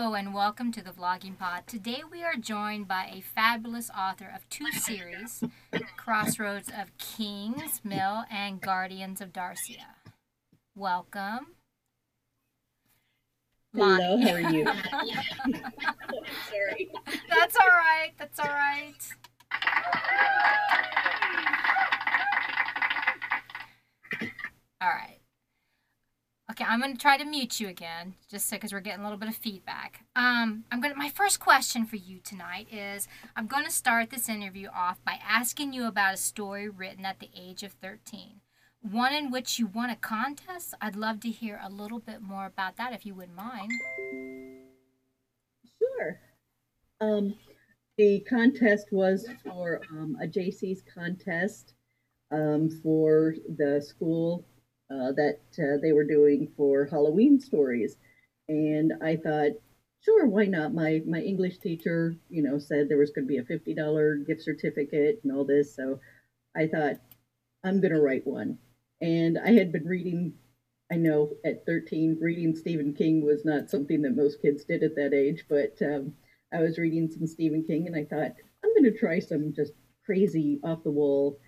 [0.00, 1.66] Hello and welcome to the Vlogging Pod.
[1.66, 5.42] Today we are joined by a fabulous author of two series,
[5.96, 9.96] Crossroads of Kings, Mill, and Guardians of Darcia.
[10.76, 11.56] Welcome.
[13.74, 14.64] Hello, how are you?
[16.48, 16.92] Sorry.
[17.28, 18.12] That's all right.
[18.20, 18.94] That's all right.
[24.80, 25.17] All right.
[26.50, 29.28] Okay, I'm gonna try to mute you again, just because we're getting a little bit
[29.28, 30.04] of feedback.
[30.16, 30.94] Um, I'm gonna.
[30.94, 35.74] My first question for you tonight is: I'm gonna start this interview off by asking
[35.74, 38.40] you about a story written at the age of 13,
[38.80, 40.72] one in which you won a contest.
[40.80, 43.70] I'd love to hear a little bit more about that, if you wouldn't mind.
[45.78, 46.18] Sure.
[47.02, 47.34] Um,
[47.98, 51.74] the contest was for um, a JC's contest
[52.30, 54.46] um, for the school
[54.90, 57.96] uh, that uh, they were doing for Halloween stories,
[58.48, 59.52] and I thought,
[60.00, 60.74] sure, why not?
[60.74, 64.16] My my English teacher, you know, said there was going to be a fifty dollar
[64.16, 66.00] gift certificate and all this, so
[66.56, 66.96] I thought
[67.64, 68.58] I'm going to write one,
[69.00, 70.34] and I had been reading.
[70.90, 74.94] I know at 13, reading Stephen King was not something that most kids did at
[74.96, 76.14] that age, but um,
[76.52, 79.72] I was reading some Stephen King and I thought, I'm going to try some just
[80.04, 81.38] crazy off the wall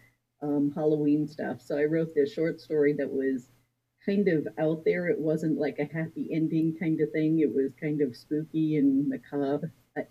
[0.42, 1.60] um, Halloween stuff.
[1.60, 3.48] So I wrote this short story that was
[4.04, 5.08] kind of out there.
[5.08, 9.08] It wasn't like a happy ending kind of thing, it was kind of spooky and
[9.08, 9.72] macabre.
[9.96, 10.02] I,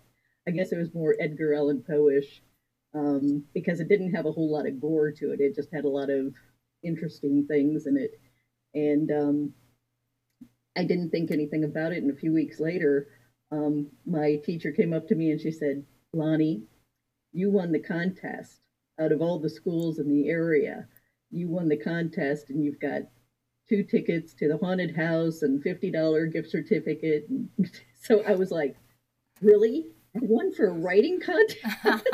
[0.46, 2.42] I guess it was more Edgar Allan Poe ish
[2.94, 5.84] um, because it didn't have a whole lot of gore to it, it just had
[5.84, 6.34] a lot of
[6.82, 8.20] interesting things in it.
[8.74, 9.54] And um,
[10.76, 12.02] I didn't think anything about it.
[12.02, 13.08] And a few weeks later,
[13.50, 16.62] um, my teacher came up to me and she said, Loni,
[17.32, 18.60] you won the contest
[19.00, 20.86] out of all the schools in the area.
[21.30, 23.02] You won the contest and you've got
[23.68, 27.26] two tickets to the haunted house and $50 gift certificate.
[27.28, 27.48] And
[28.02, 28.76] so I was like,
[29.40, 29.86] really?
[30.12, 31.64] One for a writing contest?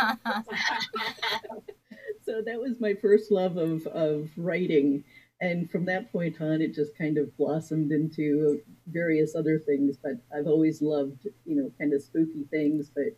[2.26, 5.02] so that was my first love of, of writing.
[5.40, 9.96] And from that point on, it just kind of blossomed into various other things.
[10.02, 13.16] But I've always loved, you know, kind of spooky things, but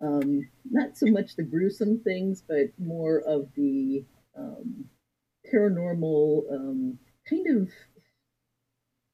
[0.00, 4.04] um, not so much the gruesome things, but more of the
[4.36, 4.84] um,
[5.52, 6.98] paranormal um,
[7.28, 7.70] kind of,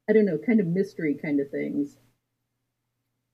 [0.08, 1.96] I don't know, kind of mystery kind of things.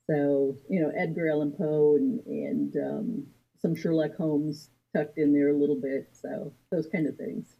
[0.08, 3.26] So, you know, Edgar Allan Poe and, and um,
[3.60, 6.08] some Sherlock Holmes tucked in there a little bit.
[6.12, 7.56] So, those kind of things.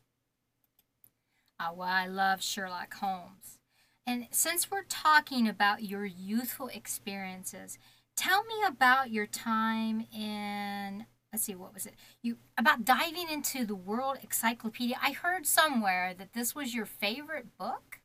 [1.61, 3.59] Oh, well, I love Sherlock Holmes.
[4.07, 7.79] And since we're talking about your youthful experiences,
[8.19, 13.65] tell me about your time in let's see what was it you about diving into
[13.65, 18.01] the world encyclopedia i heard somewhere that this was your favorite book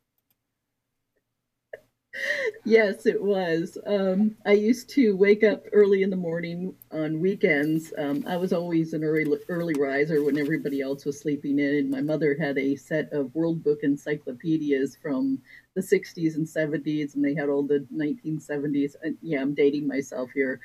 [2.64, 3.78] yes, it was.
[3.86, 7.94] Um, I used to wake up early in the morning on weekends.
[7.98, 11.90] Um, I was always an early early riser when everybody else was sleeping in, and
[11.90, 15.42] my mother had a set of World Book encyclopedias from
[15.76, 18.96] the 60s and 70s, and they had all the 1970s.
[19.02, 20.60] And yeah, I'm dating myself here.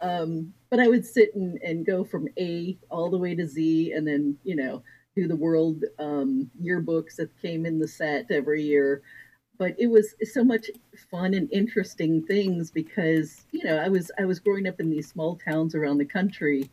[0.00, 3.92] Um, but I would sit and, and go from A all the way to Z,
[3.92, 4.82] and then you know
[5.16, 9.02] do the world um, yearbooks that came in the set every year
[9.58, 10.70] but it was so much
[11.10, 15.08] fun and interesting things because you know i was i was growing up in these
[15.08, 16.70] small towns around the country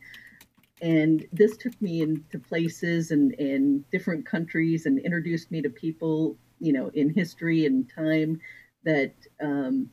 [0.82, 6.36] and this took me into places and and different countries and introduced me to people
[6.60, 8.40] you know in history and time
[8.84, 9.90] that um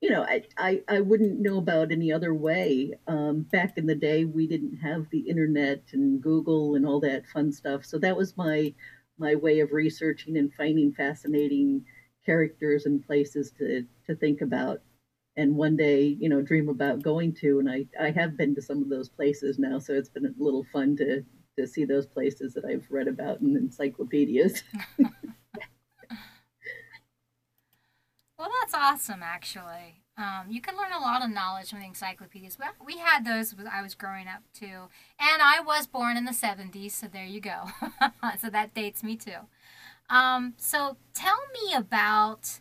[0.00, 2.94] you know i i, I wouldn't know about any other way.
[3.06, 7.26] Um back in the day we didn't have the internet and google and all that
[7.28, 7.84] fun stuff.
[7.84, 8.74] So that was my
[9.18, 11.84] my way of researching and finding fascinating
[12.24, 14.82] characters and places to to think about
[15.36, 17.58] and one day you know dream about going to.
[17.60, 20.34] And i i have been to some of those places now so it's been a
[20.42, 21.22] little fun to
[21.58, 24.62] to see those places that i've read about in encyclopedias
[28.38, 32.58] well that's awesome actually um, you can learn a lot of knowledge from the encyclopedias.
[32.58, 34.88] Well, we had those when I was growing up too.
[35.18, 37.64] And I was born in the 70s, so there you go.
[38.40, 39.46] so that dates me too.
[40.08, 42.60] Um, so tell me about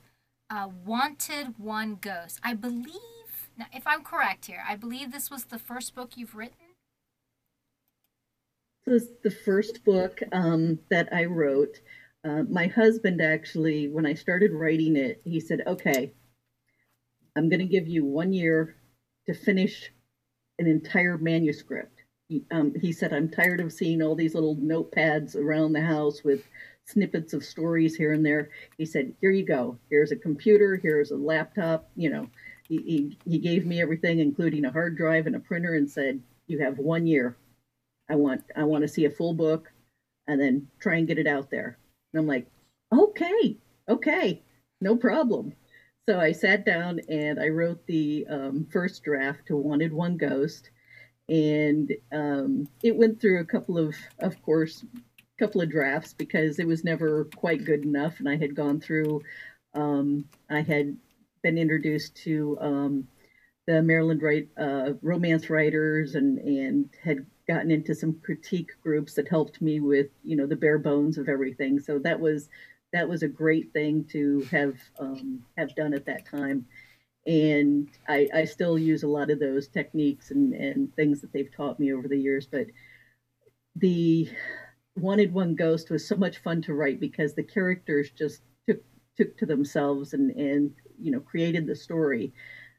[0.49, 2.39] uh, Wanted One Ghost.
[2.43, 6.35] I believe, now, if I'm correct here, I believe this was the first book you've
[6.35, 6.57] written.
[8.85, 11.79] This was the first book um, that I wrote.
[12.25, 16.13] Uh, my husband actually, when I started writing it, he said, "Okay,
[17.35, 18.75] I'm going to give you one year
[19.27, 19.91] to finish
[20.59, 25.35] an entire manuscript." He, um, he said, "I'm tired of seeing all these little notepads
[25.35, 26.43] around the house with
[26.85, 28.49] snippets of stories here and there.
[28.77, 29.77] He said, Here you go.
[29.89, 32.27] Here's a computer, here's a laptop, you know,
[32.67, 36.21] he, he, he gave me everything, including a hard drive and a printer, and said,
[36.47, 37.37] "You have one year.
[38.09, 39.71] I want I want to see a full book,
[40.27, 41.77] and then try and get it out there."
[42.15, 42.47] And I'm like,
[42.93, 43.57] "Okay,
[43.89, 44.41] okay,
[44.79, 45.53] no problem."
[46.07, 50.69] So I sat down and I wrote the um, first draft to Wanted One Ghost,
[51.27, 54.85] and um, it went through a couple of, of course,
[55.37, 59.21] couple of drafts because it was never quite good enough, and I had gone through.
[59.73, 60.95] Um, I had
[61.43, 63.09] been introduced to um,
[63.67, 69.27] the Maryland right, uh, romance writers and and had gotten into some critique groups that
[69.27, 71.79] helped me with you know the bare bones of everything.
[71.79, 72.49] So that was
[72.93, 76.65] that was a great thing to have um, have done at that time.
[77.27, 81.51] And I, I still use a lot of those techniques and, and things that they've
[81.51, 82.45] taught me over the years.
[82.45, 82.67] But
[83.75, 84.29] the
[84.95, 88.81] Wanted One Ghost was so much fun to write because the characters just took
[89.17, 92.33] took to themselves and and you know created the story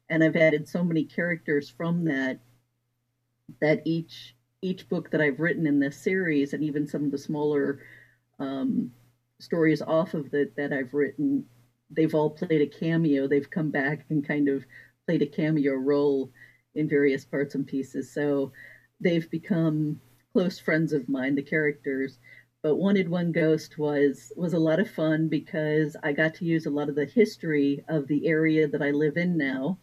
[0.09, 2.41] and i've added so many characters from that
[3.61, 7.19] that each each book that i've written in this series and even some of the
[7.19, 7.81] smaller
[8.38, 8.91] um,
[9.38, 11.44] stories off of that that i've written
[11.91, 13.26] they've all played a cameo.
[13.26, 14.64] They've come back and kind of
[15.06, 16.31] played a cameo role
[16.75, 18.12] in various parts and pieces.
[18.12, 18.53] So
[19.00, 20.00] they've become
[20.32, 22.19] close friends of mine the characters.
[22.62, 26.67] But wanted one ghost was was a lot of fun because i got to use
[26.67, 29.79] a lot of the history of the area that i live in now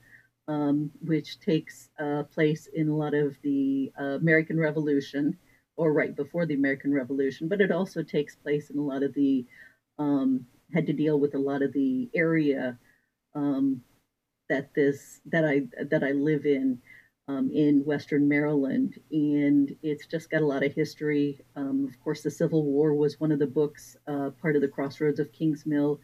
[0.47, 5.37] um, which takes uh, place in a lot of the uh, american revolution
[5.77, 9.13] or right before the american revolution but it also takes place in a lot of
[9.13, 9.45] the
[9.99, 12.77] um, had to deal with a lot of the area
[13.35, 13.81] um,
[14.49, 16.79] that this that i that i live in
[17.27, 21.39] um, in Western Maryland, and it's just got a lot of history.
[21.55, 24.67] Um, of course, the Civil War was one of the books, uh, part of the
[24.67, 25.99] Crossroads of Kings Mill.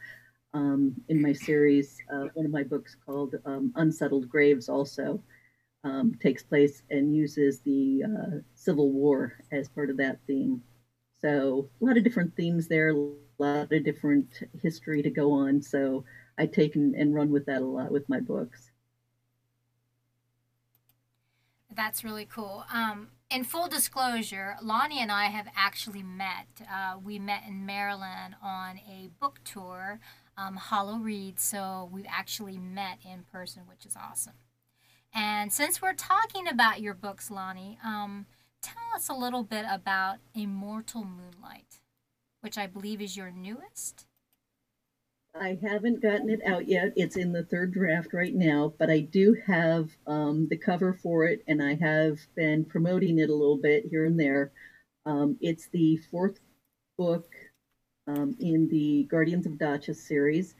[0.54, 5.22] Um, in my series, uh, one of my books called um, Unsettled Graves also
[5.84, 10.62] um, takes place and uses the uh, Civil War as part of that theme.
[11.22, 14.28] So a lot of different themes there, a lot of different
[14.62, 15.62] history to go on.
[15.62, 16.04] So
[16.38, 18.72] I take and, and run with that a lot with my books.
[21.76, 22.66] That's really cool.
[22.74, 26.48] Um, in full disclosure, Loni and I have actually met.
[26.72, 30.00] Uh, we met in Maryland on a book tour,
[30.40, 31.40] um, Hollow Reed.
[31.40, 34.36] so we've actually met in person, which is awesome.
[35.14, 38.26] And since we're talking about your books, Loni, um,
[38.62, 41.80] tell us a little bit about Immortal Moonlight,
[42.42, 44.06] which I believe is your newest.
[45.40, 46.94] I haven't gotten it out yet.
[46.96, 51.26] It's in the third draft right now, but I do have um, the cover for
[51.26, 54.52] it, and I have been promoting it a little bit here and there.
[55.06, 56.40] Um, it's the fourth
[56.98, 57.28] book
[58.10, 60.56] um, in the Guardians of Dacia series,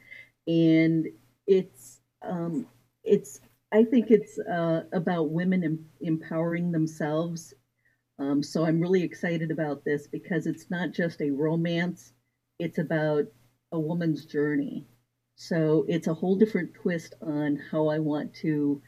[0.46, 1.06] and
[1.46, 2.66] it's um,
[3.04, 3.40] it's
[3.72, 7.54] I think it's uh, about women em- empowering themselves.
[8.18, 12.12] Um, so I'm really excited about this because it's not just a romance;
[12.58, 13.26] it's about
[13.72, 14.86] a woman's journey.
[15.36, 18.82] So it's a whole different twist on how I want to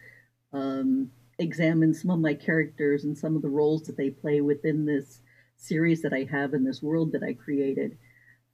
[0.53, 4.85] um, examine some of my characters and some of the roles that they play within
[4.85, 5.23] this
[5.57, 7.97] series that I have in this world that I created.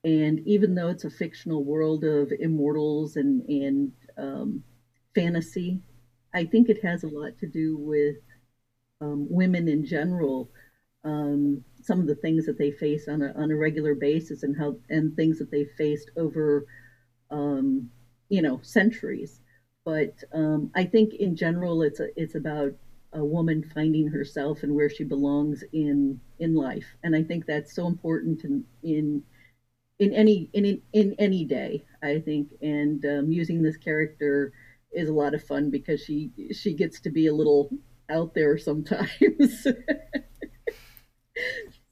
[0.05, 4.63] And even though it's a fictional world of immortals and, and um,
[5.15, 5.81] fantasy,
[6.35, 8.17] I think it has a lot to do with
[9.01, 10.51] um, women in general
[11.05, 14.57] um, some of the things that they face on a, on a regular basis and
[14.57, 16.67] how and things that they faced over
[17.31, 17.91] um,
[18.29, 19.41] you know centuries.
[19.85, 22.73] But um, I think in general it's a, it's about
[23.15, 26.97] a woman finding herself and where she belongs in in life.
[27.03, 29.23] And I think that's so important in in
[29.99, 34.53] in any in in any day I think and um, using this character
[34.93, 37.71] is a lot of fun because she she gets to be a little
[38.11, 39.67] out there sometimes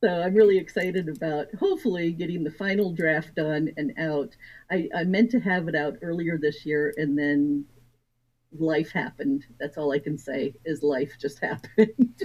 [0.03, 4.37] so I'm really excited about hopefully getting the final draft done and out.
[4.71, 7.65] I, I meant to have it out earlier this year and then
[8.59, 9.45] life happened.
[9.59, 12.23] That's all I can say is life just happened.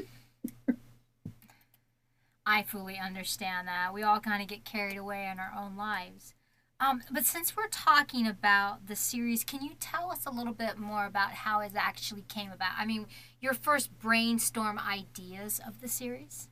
[2.51, 3.93] I fully understand that.
[3.93, 6.33] We all kind of get carried away in our own lives.
[6.81, 10.77] Um, but since we're talking about the series, can you tell us a little bit
[10.77, 12.73] more about how it actually came about?
[12.77, 13.05] I mean,
[13.39, 16.49] your first brainstorm ideas of the series?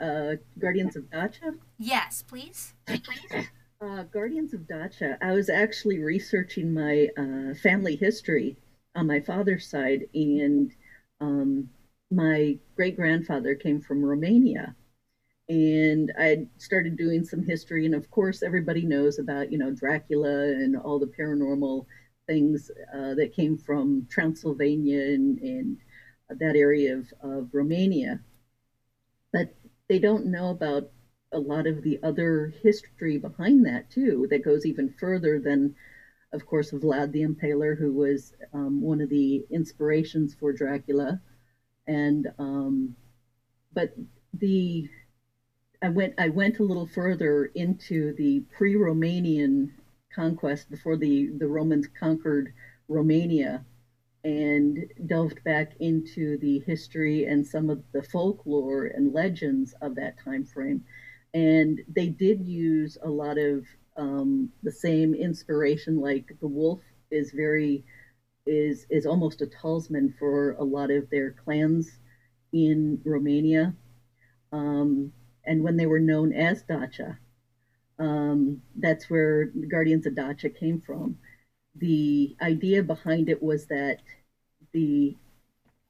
[0.00, 1.54] uh, Guardians of Dacia?
[1.78, 2.72] Yes, please.
[3.80, 5.18] Uh, Guardians of Dacia.
[5.20, 8.56] I was actually researching my uh, family history
[8.94, 10.72] on my father's side, and
[11.20, 11.68] um,
[12.10, 14.74] my great grandfather came from Romania.
[15.48, 20.44] And I started doing some history, and of course, everybody knows about you know Dracula
[20.44, 21.86] and all the paranormal
[22.26, 25.76] things uh, that came from Transylvania and, and
[26.30, 28.20] that area of, of Romania.
[29.32, 29.54] But
[29.88, 30.90] they don't know about
[31.32, 35.74] a lot of the other history behind that, too, that goes even further than,
[36.32, 41.20] of course, Vlad the Impaler, who was um, one of the inspirations for Dracula.
[41.86, 42.94] And, um,
[43.72, 43.94] but
[44.34, 44.88] the
[45.82, 49.70] I went I went a little further into the pre-Romanian
[50.12, 52.52] conquest before the the Romans conquered
[52.88, 53.64] Romania
[54.24, 60.16] and delved back into the history and some of the folklore and legends of that
[60.18, 60.82] time frame
[61.34, 67.30] and they did use a lot of um, the same inspiration like the wolf is
[67.32, 67.84] very
[68.46, 71.98] is is almost a talisman for a lot of their clans
[72.52, 73.74] in Romania
[74.52, 75.12] um,
[75.44, 77.18] and when they were known as Dacia.
[77.98, 81.18] Um, that's where the Guardians of Dacia came from.
[81.76, 84.00] The idea behind it was that
[84.72, 85.16] the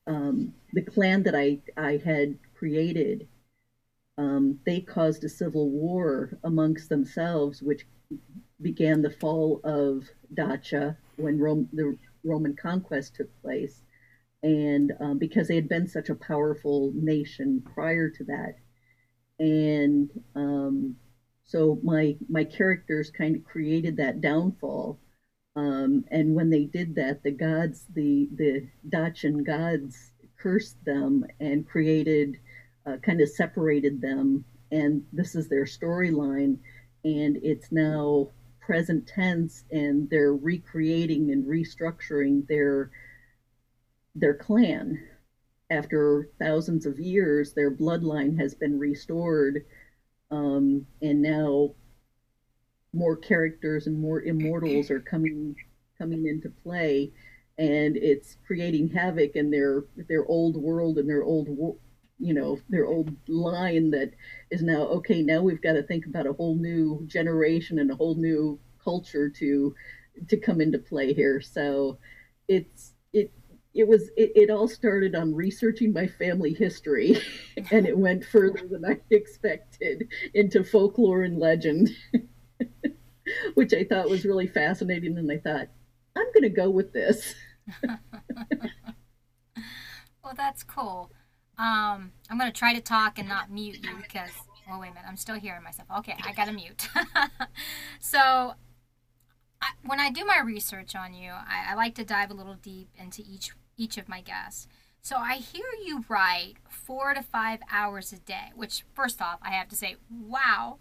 [0.06, 3.26] um, the clan that I, I had created,
[4.18, 7.86] um, they caused a civil war amongst themselves, which
[8.60, 13.82] began the fall of Dacia when Rome, the Roman conquest took place.
[14.42, 18.56] And um, because they had been such a powerful nation prior to that,
[19.38, 20.96] and um,
[21.44, 24.98] so my my characters kind of created that downfall.
[25.56, 31.66] Um, and when they did that, the gods, the the Dacian gods, cursed them and
[31.66, 32.36] created,
[32.86, 34.44] uh, kind of separated them.
[34.72, 36.58] And this is their storyline,
[37.04, 38.30] and it's now
[38.66, 42.90] present tense, and they're recreating and restructuring their
[44.14, 45.02] their clan.
[45.70, 49.64] After thousands of years, their bloodline has been restored,
[50.30, 51.74] um, and now
[52.92, 55.56] more characters and more immortals are coming
[55.98, 57.12] coming into play,
[57.58, 61.48] and it's creating havoc in their their old world and their old
[62.18, 64.12] you know their old line that
[64.50, 65.22] is now okay.
[65.22, 69.28] Now we've got to think about a whole new generation and a whole new culture
[69.28, 69.74] to
[70.28, 71.40] to come into play here.
[71.40, 71.98] So
[72.48, 73.32] it's it
[73.74, 77.18] it was it, it all started on researching my family history
[77.70, 81.90] and it went further than i expected into folklore and legend
[83.54, 85.68] which i thought was really fascinating and i thought
[86.16, 87.34] i'm going to go with this
[90.22, 91.10] well that's cool
[91.58, 94.30] um, i'm to try to talk and not mute you because
[94.70, 96.88] oh wait a minute i'm still hearing myself okay i gotta mute
[98.00, 98.54] so
[99.64, 102.54] I, when I do my research on you, I, I, like to dive a little
[102.54, 104.68] deep into each each of my guests.
[105.00, 109.50] So I hear you write four to five hours a day, which, first off, I
[109.50, 110.78] have to say, wow.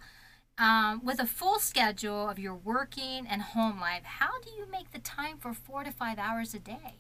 [0.58, 4.92] Um, with a full schedule of your working and home life, how do you make
[4.92, 7.00] the time for four to five hours a day?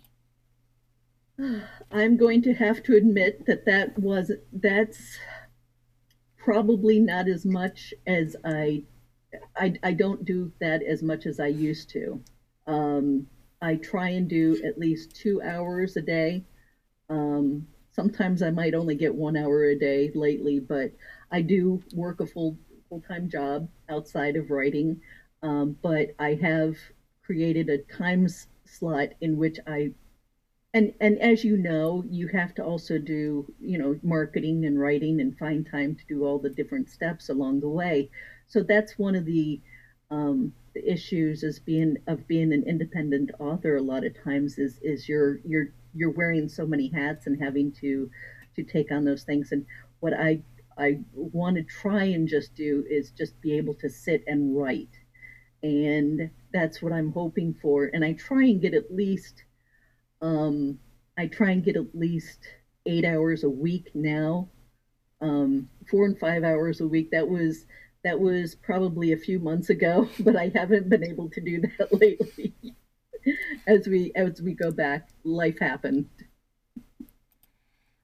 [1.91, 5.17] I'm going to have to admit that that was that's
[6.37, 8.83] probably not as much as I
[9.55, 12.21] I, I don't do that as much as I used to.
[12.67, 13.27] Um,
[13.61, 16.43] I try and do at least two hours a day.
[17.09, 20.91] Um, sometimes I might only get one hour a day lately, but
[21.31, 22.57] I do work a full
[22.89, 25.01] full time job outside of writing.
[25.41, 26.77] Um, but I have
[27.25, 28.27] created a time
[28.65, 29.93] slot in which I
[30.73, 35.19] and and as you know, you have to also do you know marketing and writing
[35.21, 38.09] and find time to do all the different steps along the way.
[38.47, 39.61] So that's one of the
[40.09, 44.79] um, the issues as being of being an independent author a lot of times is
[44.81, 48.09] is you're you're you're wearing so many hats and having to
[48.55, 49.51] to take on those things.
[49.51, 49.65] And
[49.99, 50.41] what i
[50.77, 54.89] i want to try and just do is just be able to sit and write.
[55.63, 57.85] And that's what i'm hoping for.
[57.93, 59.43] And i try and get at least
[60.23, 60.79] um
[61.17, 62.39] i try and get at least
[62.87, 64.49] eight hours a week now
[65.21, 67.65] um four and five hours a week that was
[68.03, 71.93] that was probably a few months ago, but I haven't been able to do that
[71.99, 72.53] lately.
[73.65, 76.09] as we as we go back, life happened.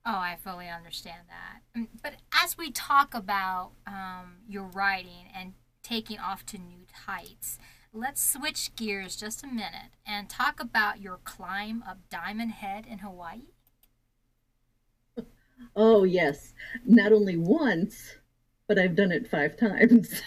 [0.05, 1.79] Oh, I fully understand that.
[1.79, 7.59] Mm, but as we talk about um, your writing and taking off to new heights,
[7.93, 12.99] let's switch gears just a minute and talk about your climb up Diamond Head in
[12.99, 13.47] Hawaii.
[15.75, 16.53] Oh, yes.
[16.85, 18.15] Not only once,
[18.67, 20.21] but I've done it five times.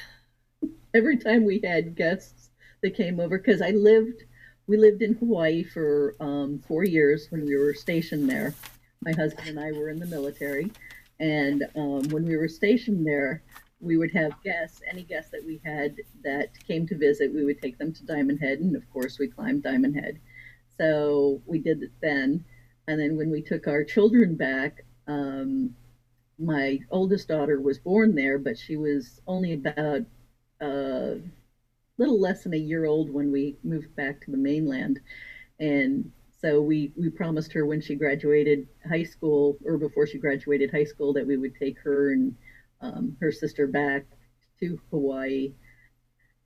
[0.94, 2.50] Every time we had guests
[2.82, 4.22] that came over, because I lived,
[4.66, 8.54] we lived in Hawaii for um, four years when we were stationed there.
[9.00, 10.70] My husband and I were in the military,
[11.18, 13.42] and um, when we were stationed there,
[13.82, 17.60] we would have guests, any guests that we had that came to visit, we would
[17.60, 20.20] take them to Diamond Head, and of course, we climbed Diamond Head.
[20.78, 22.44] So we did it then.
[22.86, 25.74] And then when we took our children back, um,
[26.38, 30.02] my oldest daughter was born there, but she was only about
[30.60, 31.14] a uh,
[31.98, 35.00] little less than a year old when we moved back to the mainland.
[35.58, 36.10] And
[36.40, 40.84] so we, we promised her when she graduated high school or before she graduated high
[40.84, 42.34] school that we would take her and
[42.82, 44.04] um, her sister back
[44.60, 45.54] to Hawaii.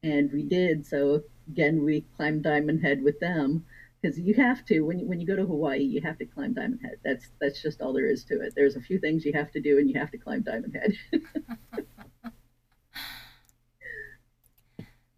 [0.02, 0.87] And we did.
[0.87, 3.64] So again, we climbed Diamond Head with them
[4.00, 6.55] because you have to when you, when you go to Hawaii, you have to climb
[6.55, 6.99] Diamond Head.
[7.05, 8.55] That's that's just all there is to it.
[8.55, 10.93] There's a few things you have to do, and you have to climb Diamond Head.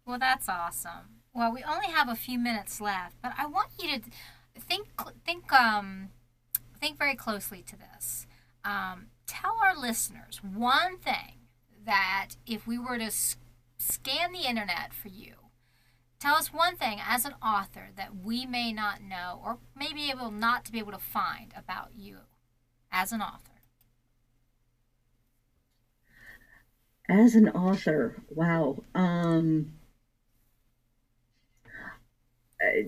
[0.05, 1.21] well, that's awesome.
[1.33, 4.01] Well, we only have a few minutes left, but I want you to
[4.59, 4.87] think
[5.25, 6.09] think um
[6.79, 8.25] think very closely to this.
[8.63, 11.47] Um, tell our listeners one thing
[11.85, 13.11] that if we were to
[13.77, 15.35] scan the internet for you
[16.19, 20.11] Tell us one thing as an author that we may not know or may be
[20.11, 22.17] able not to be able to find about you
[22.91, 23.53] as an author.
[27.07, 28.83] As an author, wow.
[28.93, 29.71] Um,
[32.61, 32.87] I,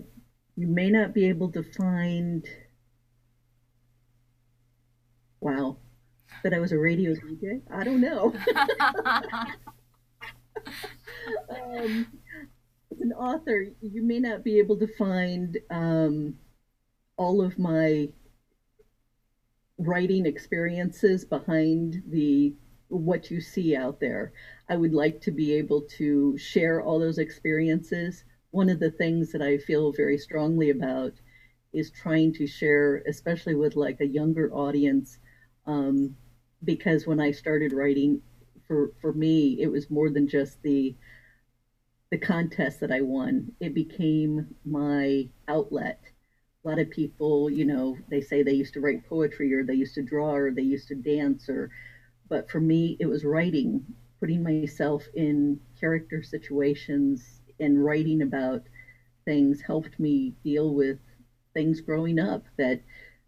[0.58, 2.46] you may not be able to find.
[5.42, 5.78] Wow,
[6.44, 7.62] that I was a radio DJ.
[7.72, 8.34] I don't know.
[11.50, 12.08] um,
[12.92, 16.36] as an author, you may not be able to find um,
[17.18, 18.10] all of my
[19.80, 22.54] writing experiences behind the
[22.90, 24.34] what you see out there.
[24.70, 28.24] I would like to be able to share all those experiences.
[28.52, 31.14] One of the things that I feel very strongly about
[31.74, 35.18] is trying to share, especially with like a younger audience,
[35.66, 36.16] um,
[36.64, 38.22] because when I started writing,
[38.68, 40.96] for for me, it was more than just the
[42.12, 43.52] the contest that I won.
[43.60, 46.00] It became my outlet.
[46.64, 49.74] A lot of people, you know, they say they used to write poetry or they
[49.74, 51.70] used to draw or they used to dance or
[52.30, 53.84] but for me it was writing,
[54.20, 58.62] putting myself in character situations and writing about
[59.26, 60.98] things helped me deal with
[61.54, 62.82] things growing up that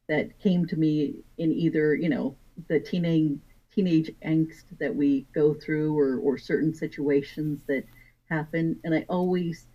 [0.09, 2.35] that came to me in either, you know,
[2.67, 3.39] the teenage
[3.73, 7.83] teenage angst that we go through or or certain situations that
[8.29, 8.79] happen.
[8.83, 9.65] And I always,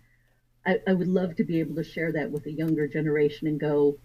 [0.65, 3.59] I, I would love to be able to share that with a younger generation and
[3.59, 3.97] go,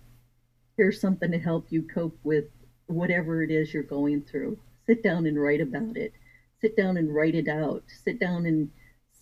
[0.76, 2.46] here's something to help you cope with
[2.86, 4.58] whatever it is you're going through.
[4.86, 6.12] Sit down and write about it.
[6.60, 7.84] Sit down and write it out.
[8.04, 8.70] Sit down and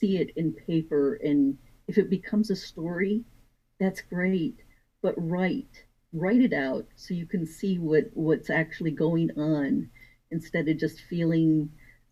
[0.01, 1.15] see it in paper.
[1.15, 3.25] And if it becomes a story,
[3.79, 4.57] that's great.
[5.03, 9.89] But write, write it out so you can see what, what's actually going on
[10.31, 11.71] instead of just feeling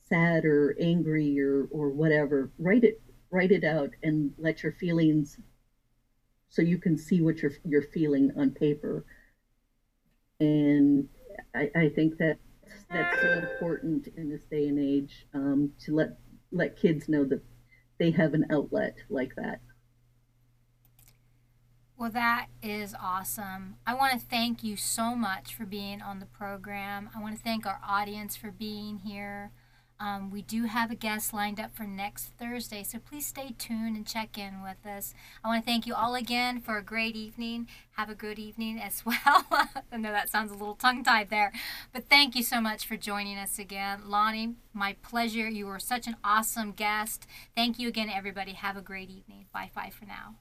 [0.08, 2.50] sad or angry or, or whatever.
[2.58, 5.38] Write it write it out and let your feelings
[6.48, 9.04] so you can see what you're you're feeling on paper.
[10.40, 11.08] And
[11.54, 12.38] I, I think that
[12.90, 16.18] that's so important in this day and age um, to let
[16.50, 17.42] let kids know that
[17.98, 19.60] they have an outlet like that.
[22.00, 23.76] Well, that is awesome.
[23.86, 27.10] I want to thank you so much for being on the program.
[27.14, 29.50] I want to thank our audience for being here.
[30.00, 33.96] Um, we do have a guest lined up for next Thursday, so please stay tuned
[33.98, 35.12] and check in with us.
[35.44, 37.68] I want to thank you all again for a great evening.
[37.98, 39.44] Have a good evening as well.
[39.92, 41.52] I know that sounds a little tongue tied there,
[41.92, 44.04] but thank you so much for joining us again.
[44.08, 45.50] Loni, my pleasure.
[45.50, 47.26] You were such an awesome guest.
[47.54, 48.52] Thank you again, everybody.
[48.52, 49.48] Have a great evening.
[49.52, 50.36] Bye bye for now.